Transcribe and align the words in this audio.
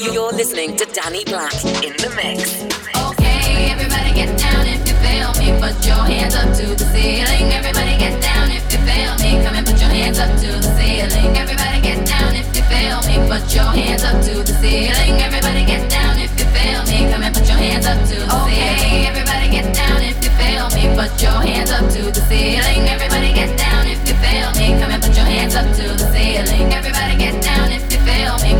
You're 0.00 0.32
listening 0.32 0.78
to 0.78 0.86
Danny 0.96 1.24
Black 1.28 1.52
in 1.84 1.92
the 2.00 2.08
mix. 2.16 2.64
Okay, 2.96 3.68
everybody 3.68 4.16
get 4.16 4.32
down 4.40 4.64
if 4.64 4.80
you 4.88 4.96
feel 4.96 5.28
me. 5.36 5.52
Put 5.60 5.76
your 5.84 6.00
hands 6.08 6.32
up 6.34 6.56
to 6.56 6.72
the 6.72 6.88
ceiling. 6.88 7.52
Everybody 7.52 8.00
get 8.00 8.16
down 8.16 8.48
if 8.48 8.64
you 8.72 8.80
feel 8.88 9.12
me. 9.20 9.44
Come 9.44 9.60
and 9.60 9.66
put 9.68 9.76
your 9.76 9.92
hands 9.92 10.16
up 10.16 10.32
to 10.40 10.48
the 10.56 10.72
ceiling. 10.80 11.36
Everybody 11.36 11.84
get 11.84 12.00
down 12.08 12.32
if 12.32 12.48
you 12.56 12.64
feel 12.64 12.96
me. 13.04 13.28
Put 13.28 13.44
your 13.52 13.68
hands 13.76 14.00
up 14.00 14.24
to 14.24 14.40
the 14.40 14.54
ceiling. 14.64 15.20
Everybody 15.20 15.68
get 15.68 15.84
down 15.92 16.16
if 16.16 16.32
you 16.32 16.48
feel 16.48 16.80
me. 16.88 16.98
Come 17.12 17.20
and 17.20 17.34
put 17.36 17.44
your 17.44 17.60
hands 17.60 17.84
up 17.84 18.00
to 18.00 18.16
the 18.24 18.40
ceiling. 18.48 19.04
Everybody 19.04 19.52
get 19.52 19.68
down 19.76 20.00
if 20.00 20.16
you 20.24 20.32
feel 20.40 20.66
me. 20.80 20.96
Put 20.96 21.12
your 21.20 21.44
hands 21.44 21.70
up 21.76 21.84
to 21.92 22.02
the 22.08 22.24
ceiling. 22.24 22.88
Everybody 22.88 23.36
get 23.36 23.52
down 23.52 23.84
if 23.84 24.00
you 24.08 24.16
feel 24.16 24.48
me. 24.56 24.80
Come 24.80 24.96
and 24.96 25.02
put 25.04 25.12
your 25.12 25.28
hands 25.28 25.52
up 25.60 25.68
to 25.76 25.84
the 25.92 26.08
ceiling. 26.08 26.72
Everybody 26.72 27.20
get 27.20 27.36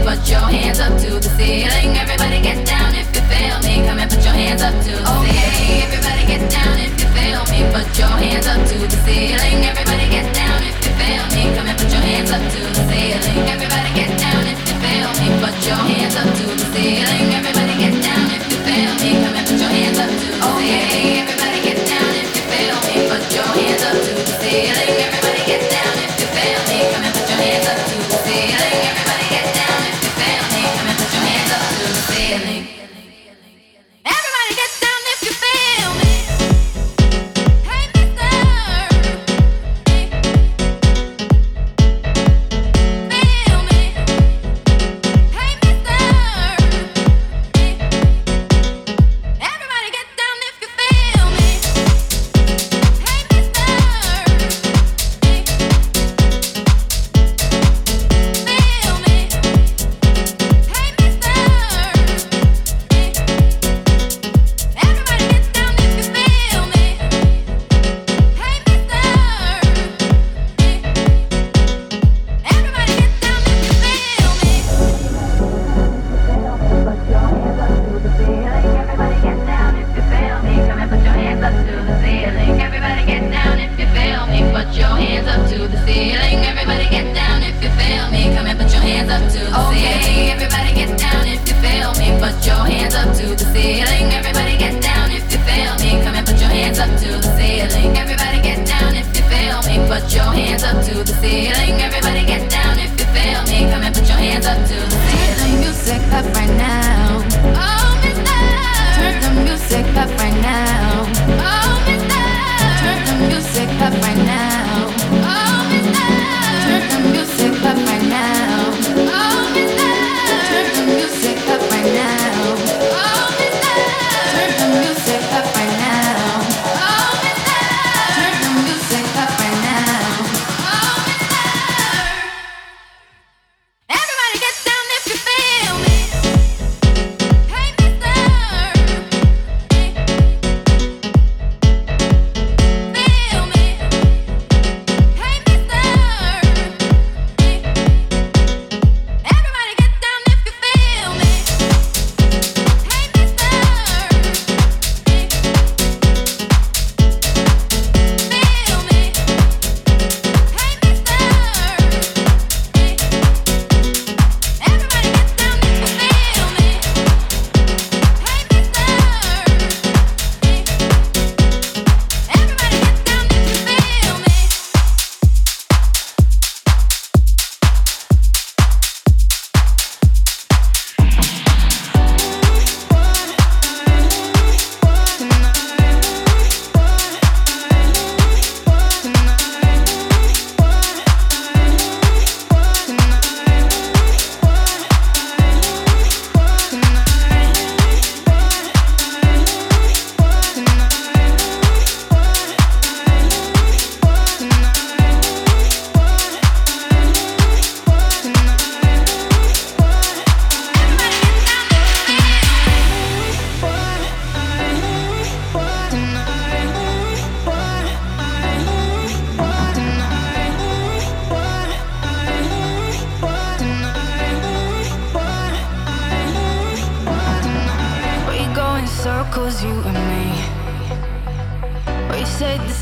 Put 0.04 0.28
your 0.28 0.40
hands 0.40 0.80
up 0.80 0.96
to 1.00 1.20
the 1.20 1.30
ceiling. 1.36 1.96
Everybody 1.96 2.40
get 2.40 2.66
down 2.66 2.94
if 2.94 3.06
you 3.14 3.22
feel 3.28 3.58
me. 3.60 3.86
Come 3.86 3.98
and 3.98 4.10
put 4.10 4.24
your 4.24 4.32
hands 4.32 4.62
up 4.62 4.72
to 4.72 4.90
the 4.90 5.04
ceiling. 5.06 5.82
Everybody 5.86 6.24
get 6.26 6.50
down 6.50 6.76
if 6.80 6.92
you 7.00 7.08
feel 7.14 7.42
me. 7.52 7.60
Put 7.72 7.86
your 7.98 8.14
hands 8.18 8.46
up 8.46 8.60
to 8.66 8.76
the 8.80 8.98
ceiling. 9.04 9.58
Everybody 9.64 10.06
get 10.08 10.26
down 10.34 10.62
if 10.64 10.76
you 10.84 10.92
feel 10.98 11.24
me. 11.36 11.42
Come 11.54 11.68
and 11.68 11.78
put 11.78 11.90
your 11.92 12.02
hands 12.02 12.30
up 12.32 12.42
to 12.42 12.60
the 12.64 12.82
ceiling. 12.88 13.40
Everybody 13.48 13.90
get 13.94 14.10
down 14.18 14.42
if 14.48 14.58
you 14.68 14.76
feel 14.82 15.10
me. 15.20 15.26
Put 15.44 15.56
your 15.68 15.82
hands 15.92 16.16
up 16.16 16.28
to 16.38 16.44
the 16.48 16.66
ceiling. 16.72 17.26
Everybody 17.36 17.74
get 17.78 18.02
down 18.02 18.19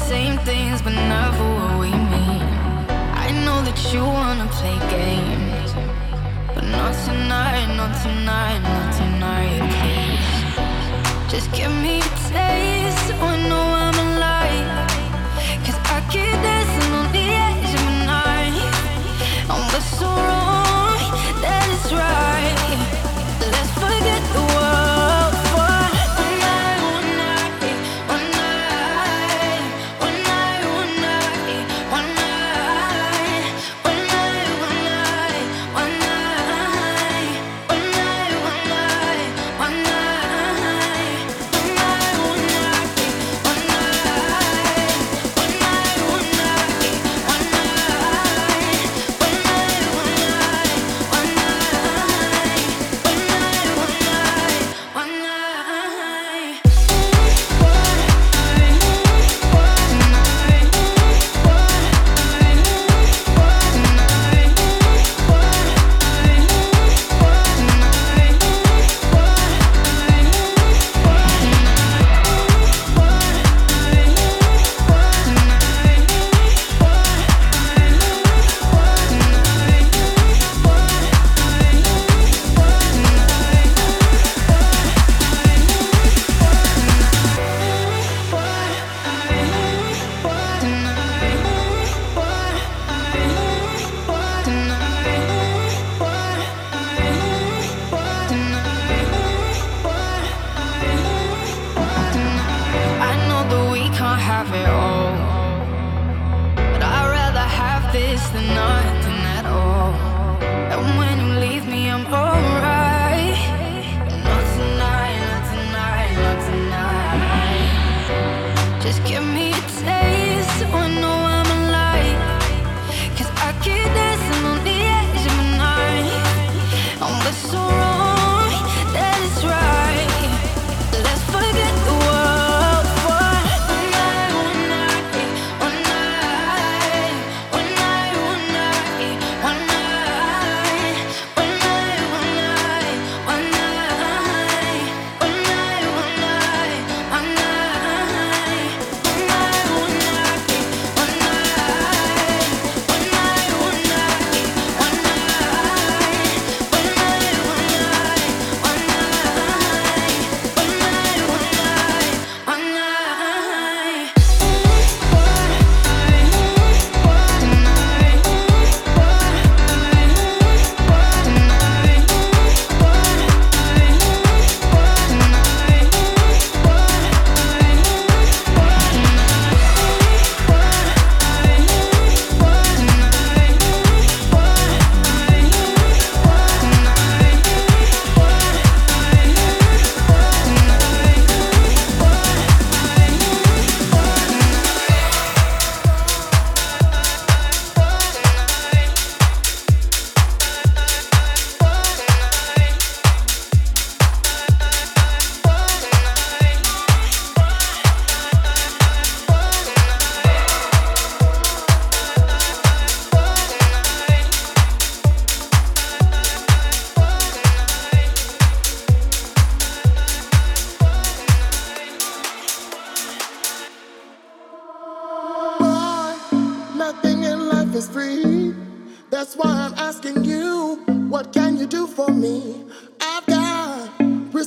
same 0.08 0.38
things, 0.38 0.80
but 0.80 0.94
never 0.94 1.44
what 1.58 1.80
we 1.80 1.90
mean. 2.14 2.42
I 3.26 3.28
know 3.44 3.58
that 3.66 3.78
you 3.92 4.02
wanna 4.02 4.48
play 4.58 4.76
games, 4.96 5.70
but 6.54 6.64
not 6.64 6.94
tonight, 7.04 7.66
not 7.80 7.92
tonight, 8.02 8.60
not 8.72 8.88
tonight, 9.00 9.60
please. 9.74 10.28
Just 11.32 11.48
give 11.52 11.74
me 11.84 11.96
a 11.98 12.12
taste, 12.32 13.00
so 13.08 13.14
I 13.32 13.34
know 13.50 13.66
I'm 13.84 13.98
alive. 14.08 14.68
'Cause 15.62 15.78
I 15.94 15.98
keep 16.12 16.36
dancing 16.46 16.90
on 17.00 17.06
the 17.16 17.26
edge 17.46 17.70
of 17.78 17.82
the 17.88 17.96
night. 18.16 18.56
And 19.52 19.62
what's 19.72 19.90
so 20.00 20.08
wrong 20.26 20.47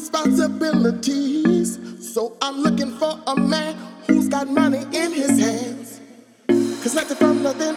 responsibilities. 0.02 1.78
So 2.14 2.36
I'm 2.42 2.58
looking 2.64 2.92
for 2.98 3.20
a 3.28 3.36
man 3.36 3.76
who's 4.08 4.28
got 4.28 4.48
money 4.48 4.80
in 4.94 5.12
his 5.14 5.40
hands. 5.40 6.02
Cause 6.82 6.96
nothing 6.96 7.18
from 7.18 7.44
nothing 7.44 7.76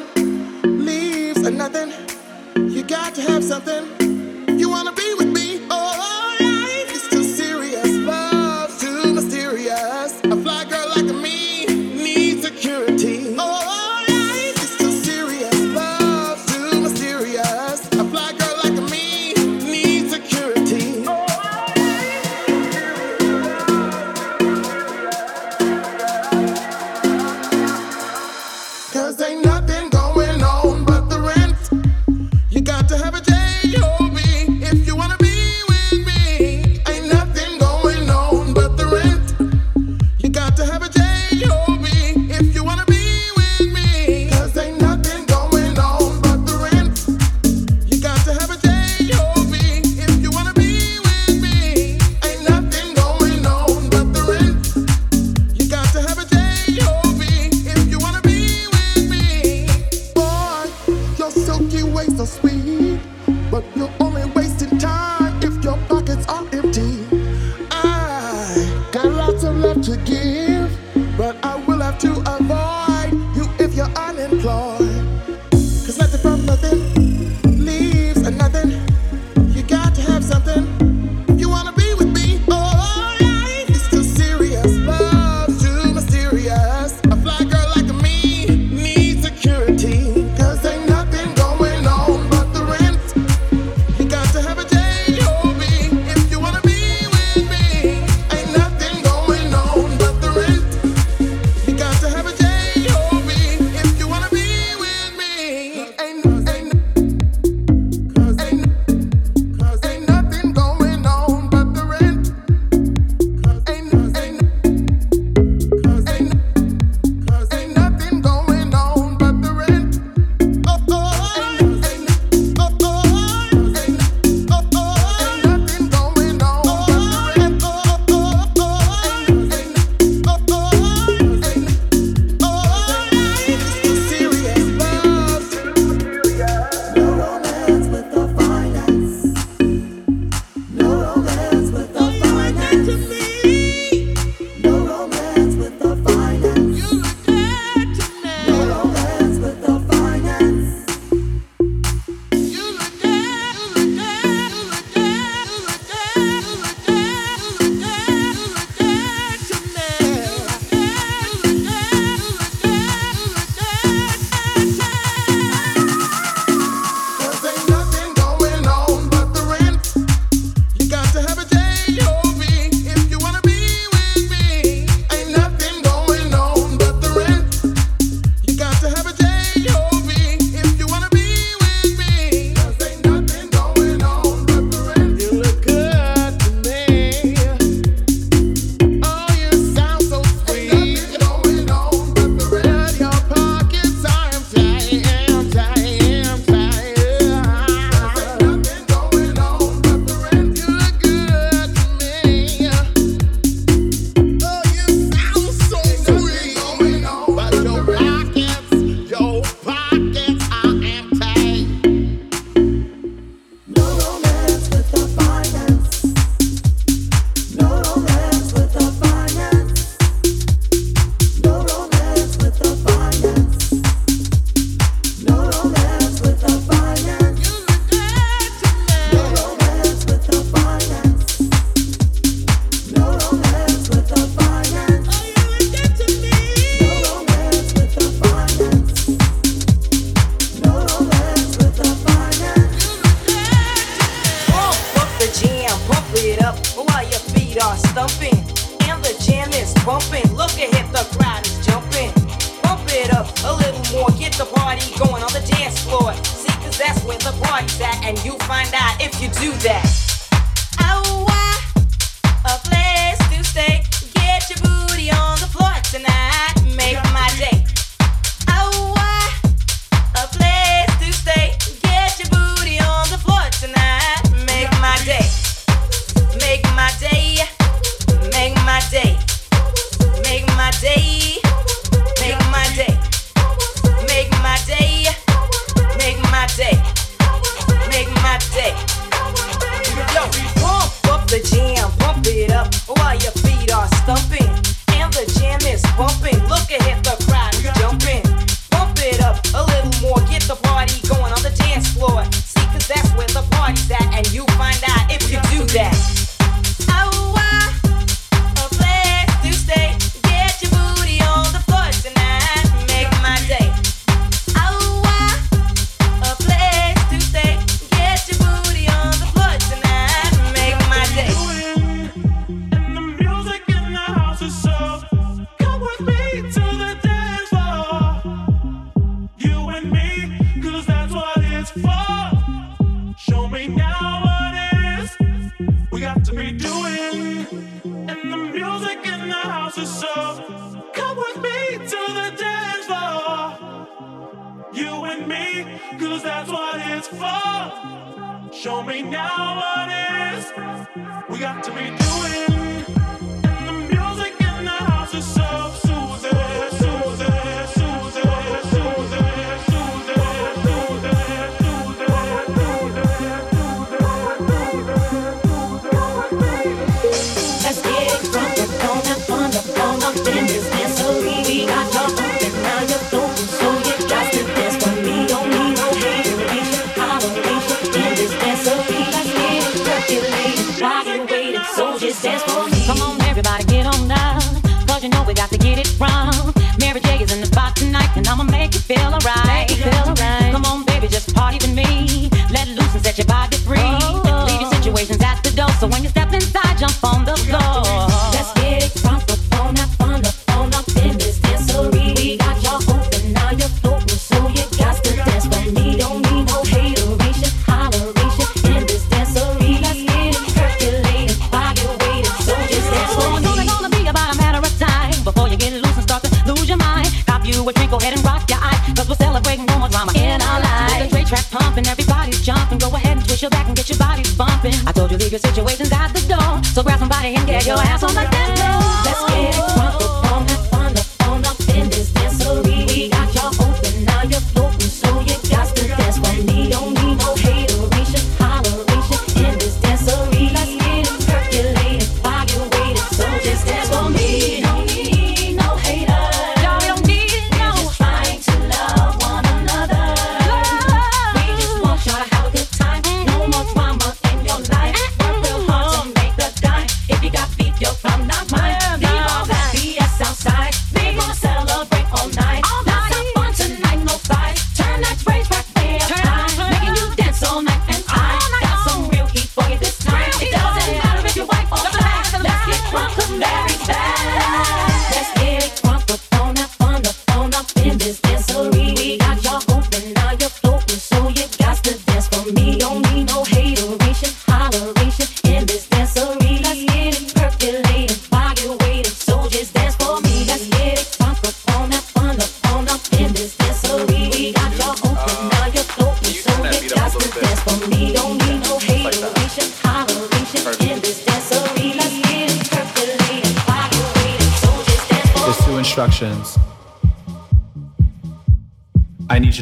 leaves 0.87 1.47
a 1.47 1.50
nothing. 1.50 1.93
You 2.56 2.82
got 2.82 3.15
to 3.17 3.21
have 3.21 3.44
something. 3.44 4.59
You 4.59 4.71
wanna 4.71 4.93
be 4.93 5.15
with 5.19 5.29
me? 5.29 5.67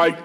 Light. 0.00 0.16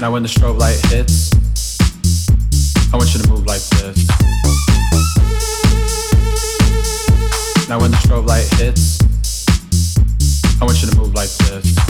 Now 0.00 0.12
when 0.12 0.22
the 0.22 0.28
strobe 0.28 0.56
light 0.56 0.78
hits, 0.86 1.32
I 2.92 2.96
want 2.96 3.12
you 3.12 3.20
to 3.22 3.28
move 3.28 3.46
like 3.46 3.62
this. 3.62 4.06
Now 7.68 7.80
when 7.80 7.90
the 7.90 7.96
strobe 7.96 8.26
light 8.28 8.46
hits, 8.60 9.00
I 10.62 10.64
want 10.64 10.80
you 10.80 10.88
to 10.90 10.96
move 10.96 11.12
like 11.12 11.28
this. 11.30 11.89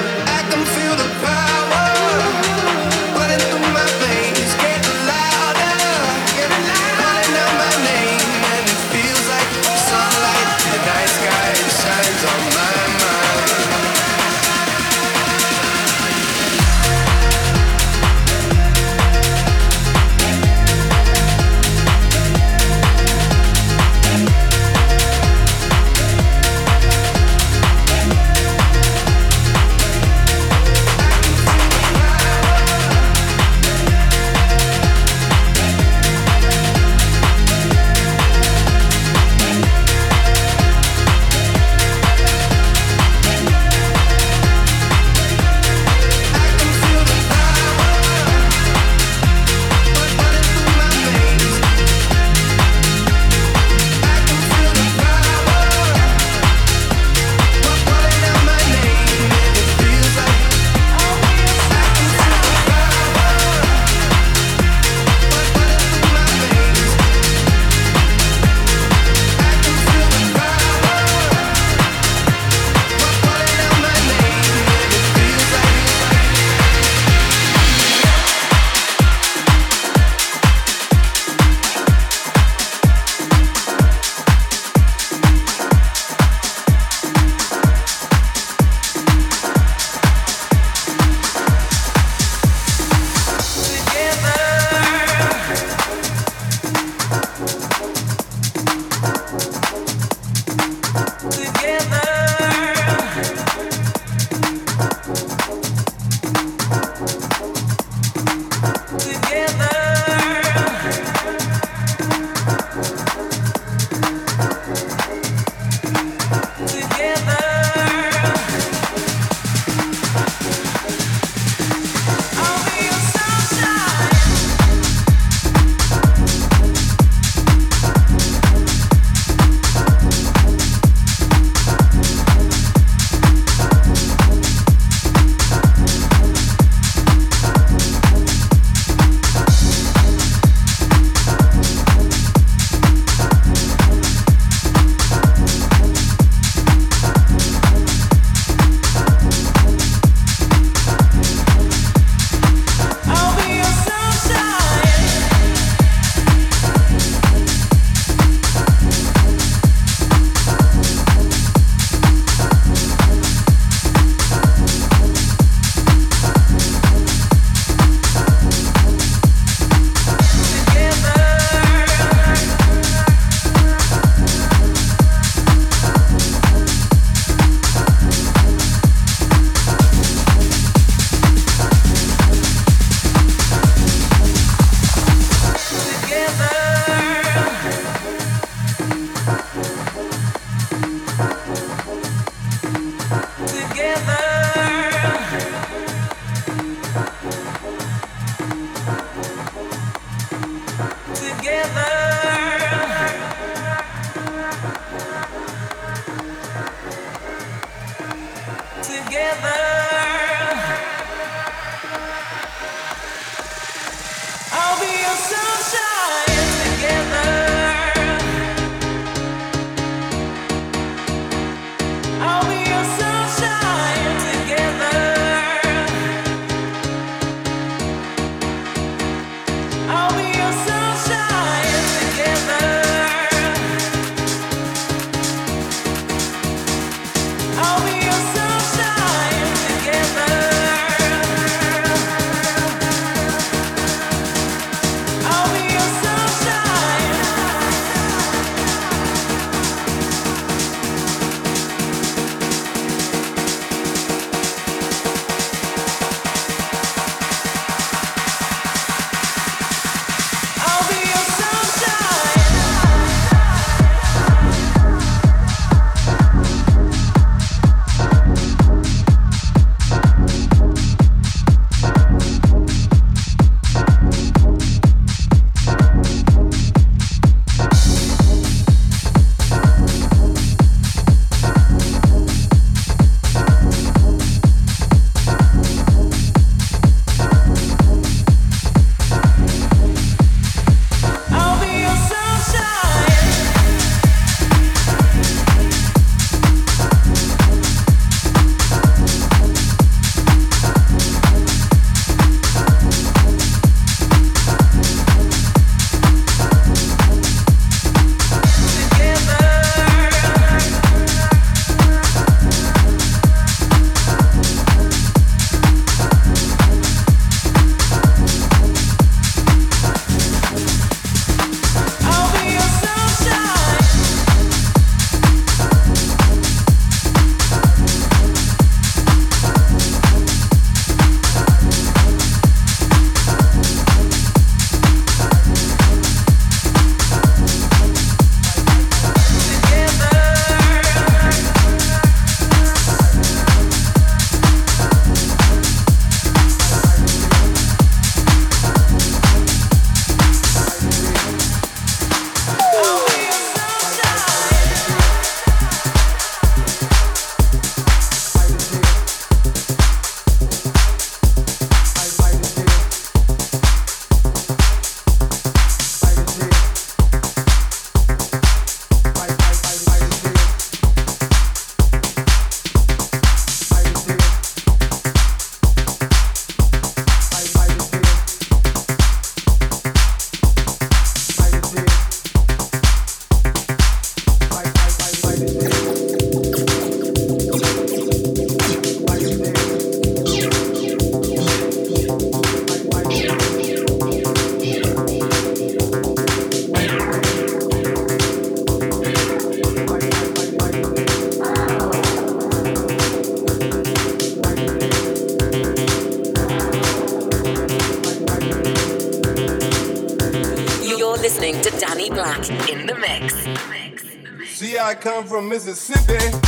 come 415.01 415.25
from 415.25 415.49
Mississippi. 415.49 416.40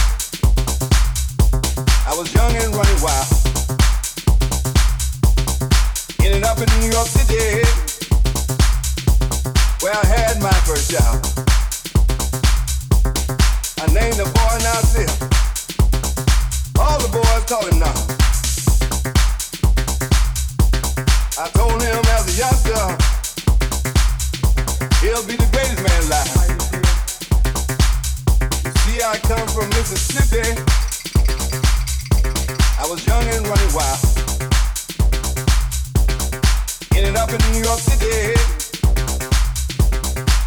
New 37.38 37.64
York 37.64 37.80
City, 37.80 38.38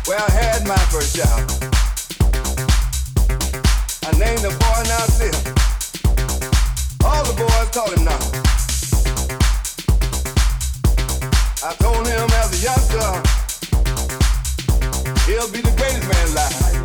where 0.07 0.20
I 0.20 0.30
had 0.30 0.68
my 0.68 0.78
first 0.93 1.16
job. 1.16 1.41
I 4.05 4.12
named 4.16 4.43
the 4.47 4.51
boy 4.55 4.82
Nasir. 4.87 5.34
All 7.05 7.24
the 7.24 7.34
boys 7.34 7.68
called 7.74 7.93
him 7.97 8.05
now. 8.05 8.20
I 11.64 11.74
told 11.82 12.07
him 12.07 12.30
as 12.41 12.53
a 12.55 12.59
youngster, 12.62 13.11
he'll 15.26 15.51
be 15.51 15.61
the 15.62 15.74
greatest 15.76 16.09
man 16.09 16.28
alive. 16.28 16.76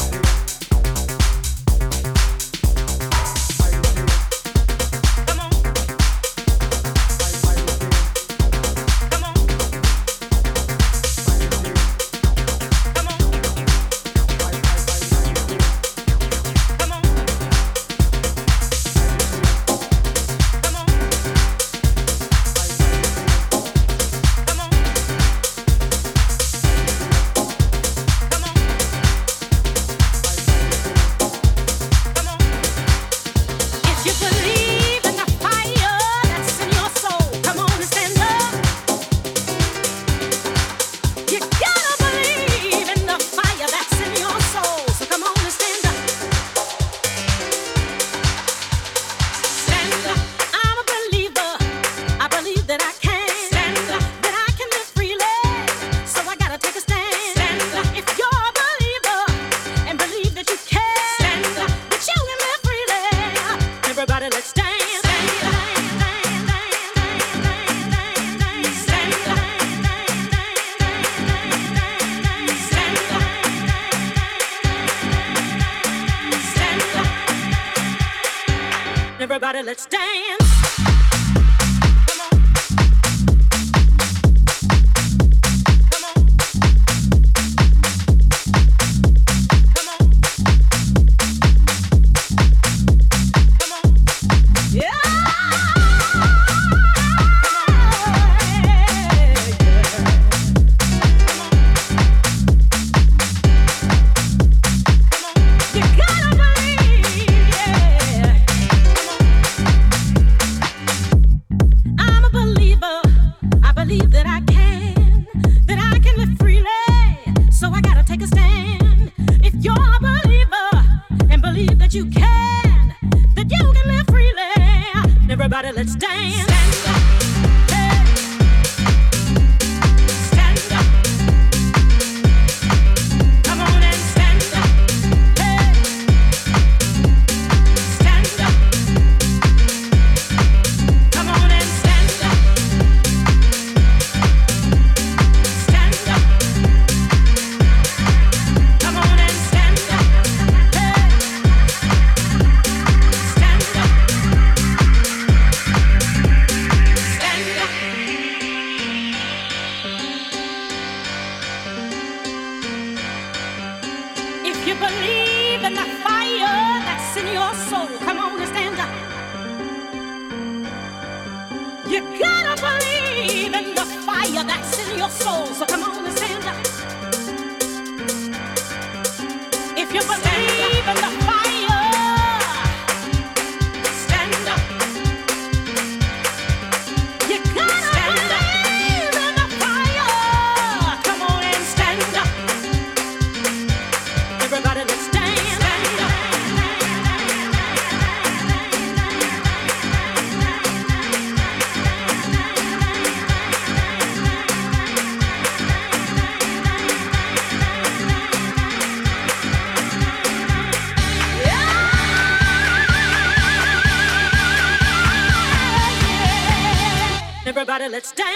let's 217.91 218.13
dance. 218.13 218.30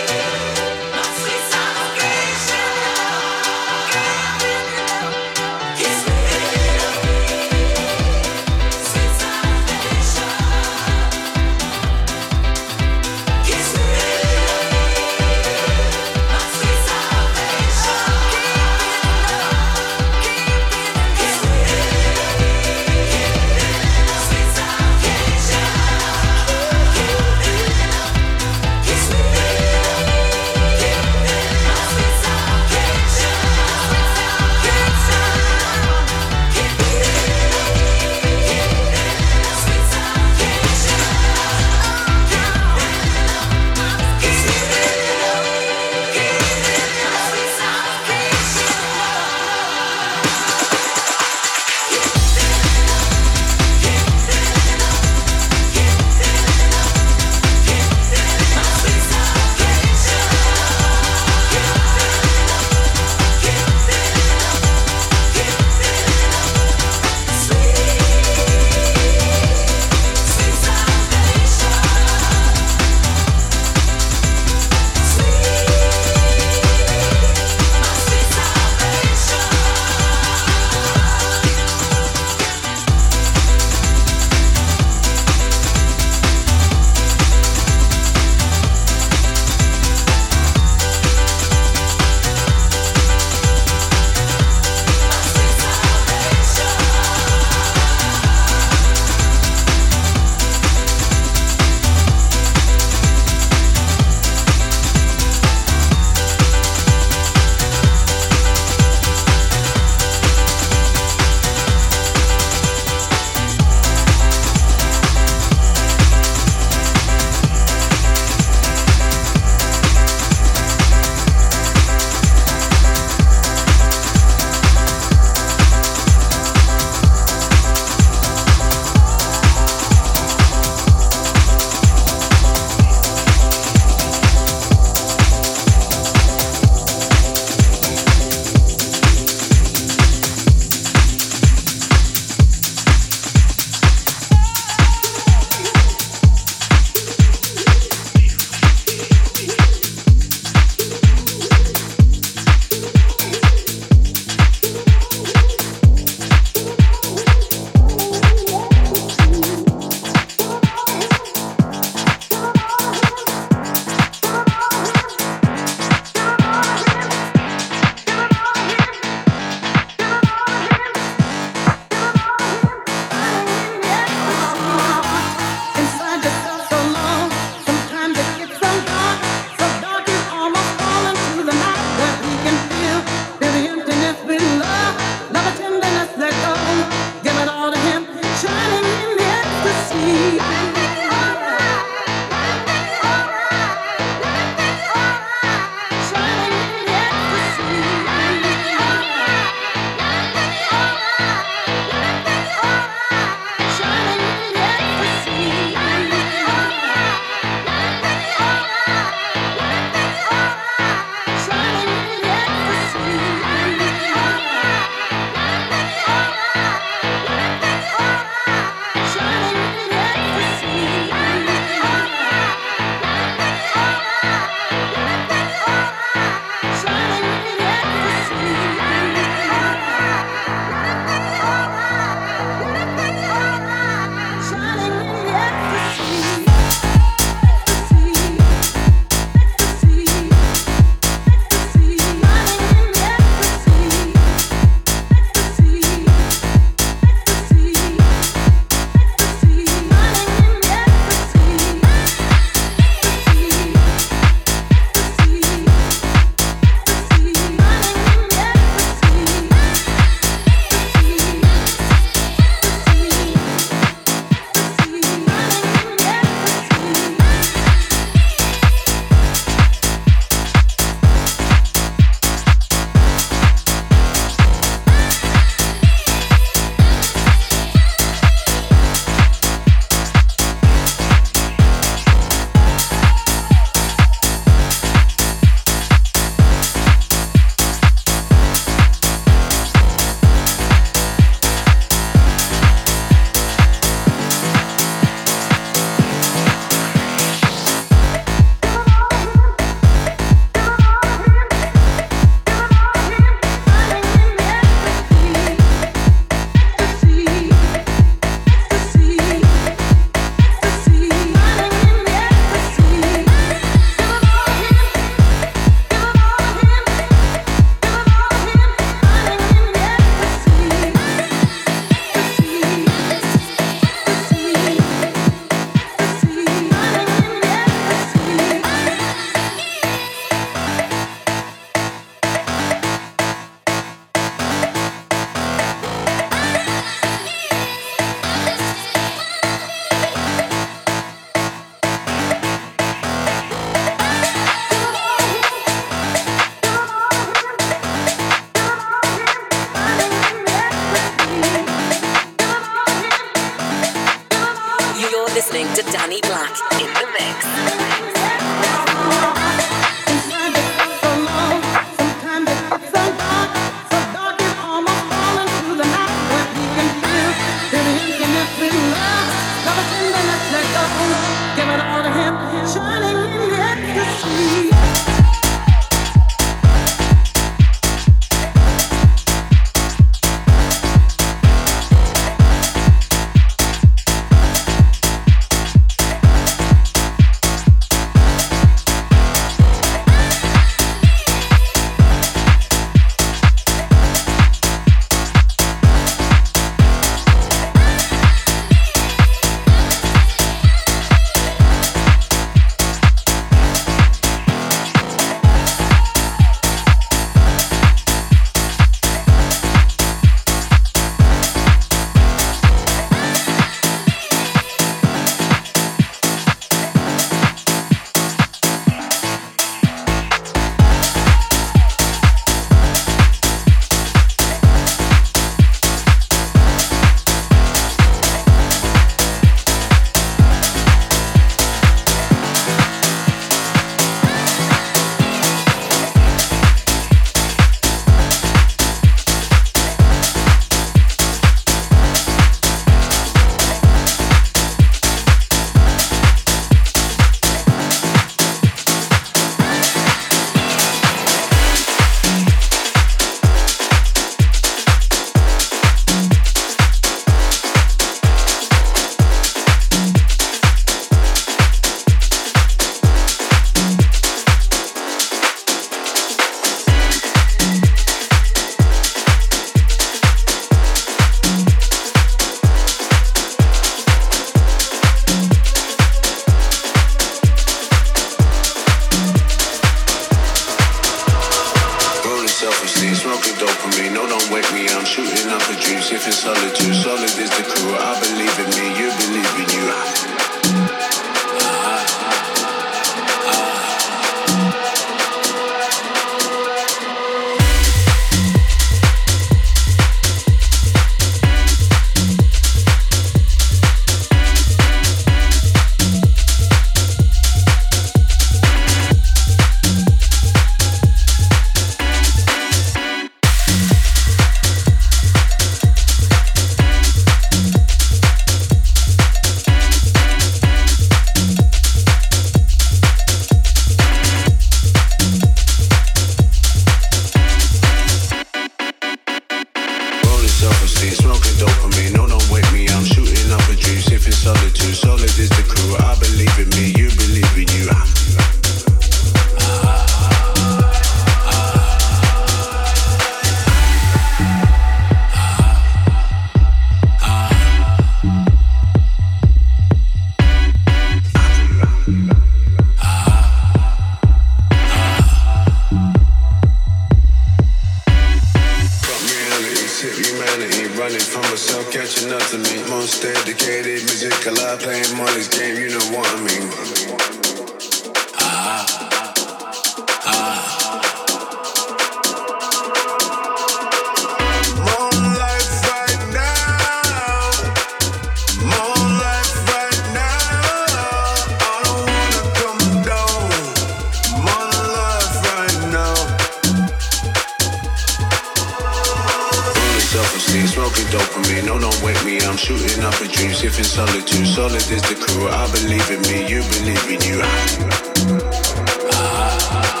For 590.91 591.07
dopamine. 591.07 591.65
No, 591.65 591.79
don't 591.79 592.01
wake 592.03 592.23
me. 592.25 592.39
I'm 592.41 592.57
shooting 592.57 593.03
up 593.03 593.15
a 593.21 593.27
dream, 593.27 593.51
in 593.51 593.83
solitude. 593.83 594.47
Solid 594.47 594.75
is 594.75 595.01
the 595.03 595.15
crew. 595.15 595.47
I 595.47 595.71
believe 595.71 596.09
in 596.11 596.21
me. 596.29 596.47
You 596.51 596.61
believe 596.75 597.05
in 597.09 597.21
you. 597.21 597.39
Ah. 597.43 599.07
ah, 599.13 599.69
ah. 599.71 600.00